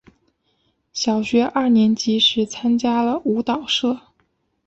[0.91, 4.01] 小学二年级时参加了舞蹈社。